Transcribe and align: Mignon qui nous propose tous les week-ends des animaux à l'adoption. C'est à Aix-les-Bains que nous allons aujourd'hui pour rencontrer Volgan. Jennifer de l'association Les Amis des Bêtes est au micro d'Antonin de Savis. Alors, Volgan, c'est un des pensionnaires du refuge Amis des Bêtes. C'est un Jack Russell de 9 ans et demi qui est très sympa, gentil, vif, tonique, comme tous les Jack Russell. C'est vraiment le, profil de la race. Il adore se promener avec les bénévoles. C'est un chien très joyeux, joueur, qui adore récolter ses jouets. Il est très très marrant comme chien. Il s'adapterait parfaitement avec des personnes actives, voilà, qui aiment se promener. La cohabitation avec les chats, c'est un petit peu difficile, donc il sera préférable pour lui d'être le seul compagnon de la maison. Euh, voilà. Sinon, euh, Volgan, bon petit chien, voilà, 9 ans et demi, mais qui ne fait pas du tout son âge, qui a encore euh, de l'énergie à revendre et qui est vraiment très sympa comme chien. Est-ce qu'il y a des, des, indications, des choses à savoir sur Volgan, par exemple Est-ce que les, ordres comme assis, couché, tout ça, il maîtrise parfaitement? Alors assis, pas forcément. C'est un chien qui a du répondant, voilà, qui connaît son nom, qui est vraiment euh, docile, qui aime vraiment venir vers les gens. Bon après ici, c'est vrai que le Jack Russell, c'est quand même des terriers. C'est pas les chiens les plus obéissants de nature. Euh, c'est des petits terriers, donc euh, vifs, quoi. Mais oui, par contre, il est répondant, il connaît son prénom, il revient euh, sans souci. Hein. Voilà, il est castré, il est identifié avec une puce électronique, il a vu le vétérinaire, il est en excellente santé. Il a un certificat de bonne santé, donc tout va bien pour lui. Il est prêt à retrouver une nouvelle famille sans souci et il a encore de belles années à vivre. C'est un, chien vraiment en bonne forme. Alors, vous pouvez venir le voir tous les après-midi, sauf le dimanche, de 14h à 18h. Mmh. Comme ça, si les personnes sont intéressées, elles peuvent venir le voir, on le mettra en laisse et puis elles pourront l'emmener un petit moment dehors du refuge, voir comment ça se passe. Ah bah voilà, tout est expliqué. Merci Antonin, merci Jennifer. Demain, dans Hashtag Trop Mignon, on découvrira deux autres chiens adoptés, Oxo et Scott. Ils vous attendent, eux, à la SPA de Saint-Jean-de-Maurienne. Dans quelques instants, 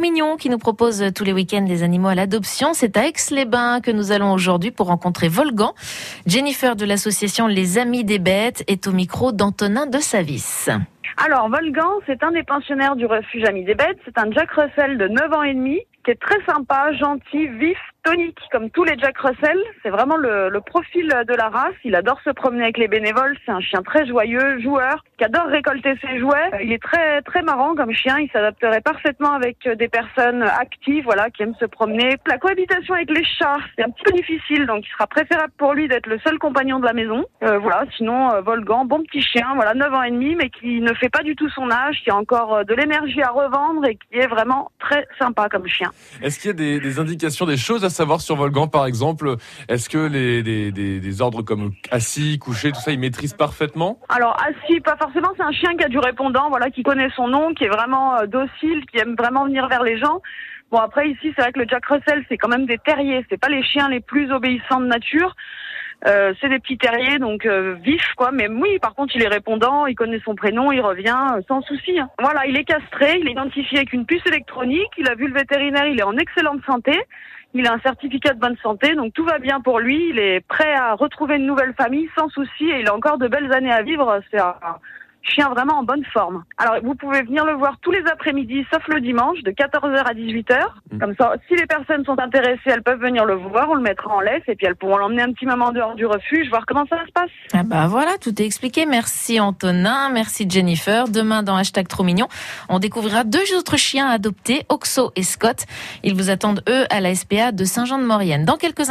Mignon 0.00 0.36
qui 0.36 0.48
nous 0.48 0.58
propose 0.58 1.04
tous 1.14 1.24
les 1.24 1.32
week-ends 1.32 1.62
des 1.62 1.82
animaux 1.82 2.08
à 2.08 2.14
l'adoption. 2.14 2.74
C'est 2.74 2.96
à 2.96 3.06
Aix-les-Bains 3.06 3.80
que 3.80 3.90
nous 3.90 4.12
allons 4.12 4.32
aujourd'hui 4.32 4.70
pour 4.70 4.86
rencontrer 4.86 5.28
Volgan. 5.28 5.74
Jennifer 6.26 6.76
de 6.76 6.84
l'association 6.84 7.46
Les 7.46 7.78
Amis 7.78 8.04
des 8.04 8.18
Bêtes 8.18 8.64
est 8.68 8.86
au 8.86 8.92
micro 8.92 9.32
d'Antonin 9.32 9.86
de 9.86 9.98
Savis. 9.98 10.68
Alors, 11.24 11.48
Volgan, 11.48 11.90
c'est 12.06 12.22
un 12.22 12.32
des 12.32 12.42
pensionnaires 12.42 12.96
du 12.96 13.06
refuge 13.06 13.44
Amis 13.44 13.64
des 13.64 13.74
Bêtes. 13.74 13.98
C'est 14.04 14.18
un 14.18 14.30
Jack 14.32 14.50
Russell 14.52 14.98
de 14.98 15.08
9 15.08 15.32
ans 15.32 15.42
et 15.42 15.54
demi 15.54 15.80
qui 16.04 16.10
est 16.10 16.20
très 16.20 16.42
sympa, 16.44 16.92
gentil, 16.94 17.48
vif, 17.48 17.78
tonique, 18.02 18.38
comme 18.50 18.70
tous 18.70 18.84
les 18.84 18.98
Jack 18.98 19.18
Russell. 19.18 19.58
C'est 19.82 19.90
vraiment 19.90 20.16
le, 20.16 20.60
profil 20.64 21.08
de 21.08 21.34
la 21.34 21.48
race. 21.48 21.74
Il 21.84 21.94
adore 21.94 22.20
se 22.24 22.30
promener 22.30 22.64
avec 22.64 22.78
les 22.78 22.88
bénévoles. 22.88 23.36
C'est 23.44 23.52
un 23.52 23.60
chien 23.60 23.82
très 23.82 24.06
joyeux, 24.06 24.60
joueur, 24.60 25.04
qui 25.18 25.24
adore 25.24 25.46
récolter 25.46 25.94
ses 26.00 26.18
jouets. 26.18 26.50
Il 26.62 26.72
est 26.72 26.82
très 26.82 27.20
très 27.22 27.42
marrant 27.42 27.74
comme 27.74 27.92
chien. 27.92 28.18
Il 28.18 28.30
s'adapterait 28.30 28.80
parfaitement 28.80 29.32
avec 29.32 29.68
des 29.68 29.88
personnes 29.88 30.42
actives, 30.42 31.04
voilà, 31.04 31.30
qui 31.30 31.42
aiment 31.42 31.54
se 31.58 31.66
promener. 31.66 32.16
La 32.26 32.38
cohabitation 32.38 32.94
avec 32.94 33.10
les 33.10 33.24
chats, 33.24 33.58
c'est 33.76 33.84
un 33.84 33.90
petit 33.90 34.04
peu 34.04 34.12
difficile, 34.12 34.66
donc 34.66 34.84
il 34.86 34.90
sera 34.90 35.06
préférable 35.06 35.52
pour 35.58 35.74
lui 35.74 35.88
d'être 35.88 36.06
le 36.06 36.18
seul 36.20 36.38
compagnon 36.38 36.78
de 36.78 36.84
la 36.84 36.92
maison. 36.92 37.24
Euh, 37.42 37.58
voilà. 37.58 37.84
Sinon, 37.96 38.32
euh, 38.32 38.40
Volgan, 38.40 38.84
bon 38.84 39.02
petit 39.02 39.22
chien, 39.22 39.46
voilà, 39.54 39.74
9 39.74 39.94
ans 39.94 40.02
et 40.02 40.10
demi, 40.10 40.34
mais 40.34 40.50
qui 40.50 40.80
ne 40.80 40.94
fait 40.94 41.08
pas 41.08 41.22
du 41.22 41.36
tout 41.36 41.48
son 41.50 41.70
âge, 41.70 42.00
qui 42.04 42.10
a 42.10 42.16
encore 42.16 42.54
euh, 42.54 42.64
de 42.64 42.74
l'énergie 42.74 43.22
à 43.22 43.30
revendre 43.30 43.84
et 43.86 43.96
qui 43.96 44.18
est 44.18 44.26
vraiment 44.26 44.70
très 44.78 45.06
sympa 45.18 45.48
comme 45.48 45.66
chien. 45.66 45.90
Est-ce 46.22 46.38
qu'il 46.38 46.48
y 46.48 46.50
a 46.50 46.54
des, 46.54 46.80
des, 46.80 46.98
indications, 46.98 47.46
des 47.46 47.56
choses 47.56 47.84
à 47.84 47.90
savoir 47.92 48.20
sur 48.20 48.36
Volgan, 48.36 48.68
par 48.68 48.86
exemple 48.86 49.36
Est-ce 49.68 49.88
que 49.88 49.98
les, 49.98 51.22
ordres 51.22 51.42
comme 51.42 51.72
assis, 51.90 52.38
couché, 52.38 52.72
tout 52.72 52.80
ça, 52.80 52.92
il 52.92 52.98
maîtrise 52.98 53.34
parfaitement? 53.34 53.98
Alors 54.08 54.36
assis, 54.42 54.80
pas 54.80 54.96
forcément. 54.96 55.28
C'est 55.36 55.42
un 55.42 55.52
chien 55.52 55.76
qui 55.76 55.84
a 55.84 55.88
du 55.88 55.98
répondant, 55.98 56.48
voilà, 56.50 56.70
qui 56.70 56.82
connaît 56.82 57.10
son 57.14 57.28
nom, 57.28 57.54
qui 57.54 57.64
est 57.64 57.68
vraiment 57.68 58.16
euh, 58.16 58.26
docile, 58.26 58.84
qui 58.90 58.98
aime 58.98 59.14
vraiment 59.16 59.44
venir 59.44 59.68
vers 59.68 59.82
les 59.82 59.98
gens. 59.98 60.20
Bon 60.70 60.78
après 60.78 61.10
ici, 61.10 61.32
c'est 61.36 61.42
vrai 61.42 61.52
que 61.52 61.60
le 61.60 61.66
Jack 61.68 61.84
Russell, 61.84 62.24
c'est 62.28 62.38
quand 62.38 62.48
même 62.48 62.66
des 62.66 62.78
terriers. 62.78 63.24
C'est 63.28 63.38
pas 63.38 63.50
les 63.50 63.62
chiens 63.62 63.88
les 63.88 64.00
plus 64.00 64.32
obéissants 64.32 64.80
de 64.80 64.86
nature. 64.86 65.36
Euh, 66.06 66.34
c'est 66.40 66.48
des 66.48 66.58
petits 66.58 66.78
terriers, 66.78 67.18
donc 67.18 67.46
euh, 67.46 67.76
vifs, 67.82 68.14
quoi. 68.16 68.32
Mais 68.32 68.48
oui, 68.48 68.78
par 68.80 68.94
contre, 68.94 69.14
il 69.14 69.22
est 69.22 69.28
répondant, 69.28 69.86
il 69.86 69.94
connaît 69.94 70.20
son 70.24 70.34
prénom, 70.34 70.72
il 70.72 70.80
revient 70.80 71.16
euh, 71.36 71.40
sans 71.46 71.62
souci. 71.62 71.98
Hein. 71.98 72.08
Voilà, 72.18 72.46
il 72.46 72.56
est 72.56 72.64
castré, 72.64 73.18
il 73.20 73.28
est 73.28 73.32
identifié 73.32 73.78
avec 73.78 73.92
une 73.92 74.04
puce 74.04 74.26
électronique, 74.26 74.90
il 74.98 75.08
a 75.08 75.14
vu 75.14 75.28
le 75.28 75.34
vétérinaire, 75.34 75.86
il 75.86 76.00
est 76.00 76.04
en 76.04 76.16
excellente 76.16 76.64
santé. 76.66 76.98
Il 77.54 77.66
a 77.66 77.74
un 77.74 77.80
certificat 77.80 78.32
de 78.32 78.40
bonne 78.40 78.56
santé, 78.62 78.94
donc 78.94 79.12
tout 79.12 79.24
va 79.24 79.38
bien 79.38 79.60
pour 79.60 79.78
lui. 79.78 80.08
Il 80.08 80.18
est 80.18 80.40
prêt 80.40 80.72
à 80.72 80.94
retrouver 80.94 81.36
une 81.36 81.46
nouvelle 81.46 81.74
famille 81.74 82.08
sans 82.16 82.30
souci 82.30 82.64
et 82.64 82.80
il 82.80 82.88
a 82.88 82.94
encore 82.94 83.18
de 83.18 83.28
belles 83.28 83.52
années 83.52 83.70
à 83.70 83.82
vivre. 83.82 84.20
C'est 84.30 84.40
un, 84.40 84.54
chien 85.22 85.48
vraiment 85.50 85.78
en 85.78 85.82
bonne 85.82 86.04
forme. 86.12 86.44
Alors, 86.58 86.76
vous 86.82 86.94
pouvez 86.94 87.22
venir 87.22 87.44
le 87.44 87.54
voir 87.54 87.76
tous 87.82 87.90
les 87.90 88.04
après-midi, 88.06 88.64
sauf 88.72 88.86
le 88.88 89.00
dimanche, 89.00 89.42
de 89.42 89.50
14h 89.50 90.02
à 90.04 90.14
18h. 90.14 90.58
Mmh. 90.90 90.98
Comme 90.98 91.14
ça, 91.18 91.34
si 91.48 91.54
les 91.54 91.66
personnes 91.66 92.04
sont 92.04 92.18
intéressées, 92.18 92.60
elles 92.66 92.82
peuvent 92.82 93.00
venir 93.00 93.24
le 93.24 93.34
voir, 93.34 93.70
on 93.70 93.74
le 93.74 93.82
mettra 93.82 94.14
en 94.14 94.20
laisse 94.20 94.42
et 94.48 94.54
puis 94.54 94.66
elles 94.66 94.76
pourront 94.76 94.96
l'emmener 94.96 95.22
un 95.22 95.32
petit 95.32 95.46
moment 95.46 95.72
dehors 95.72 95.94
du 95.94 96.06
refuge, 96.06 96.48
voir 96.48 96.66
comment 96.66 96.86
ça 96.88 96.98
se 97.06 97.12
passe. 97.12 97.30
Ah 97.54 97.62
bah 97.64 97.86
voilà, 97.88 98.12
tout 98.20 98.30
est 98.40 98.44
expliqué. 98.44 98.86
Merci 98.86 99.40
Antonin, 99.40 100.10
merci 100.10 100.48
Jennifer. 100.48 101.08
Demain, 101.08 101.42
dans 101.42 101.56
Hashtag 101.56 101.88
Trop 101.88 102.02
Mignon, 102.02 102.28
on 102.68 102.78
découvrira 102.78 103.24
deux 103.24 103.56
autres 103.56 103.76
chiens 103.76 104.08
adoptés, 104.08 104.64
Oxo 104.68 105.12
et 105.16 105.22
Scott. 105.22 105.64
Ils 106.02 106.14
vous 106.14 106.30
attendent, 106.30 106.62
eux, 106.68 106.84
à 106.90 107.00
la 107.00 107.14
SPA 107.14 107.52
de 107.52 107.64
Saint-Jean-de-Maurienne. 107.64 108.44
Dans 108.44 108.56
quelques 108.56 108.80
instants, 108.80 108.90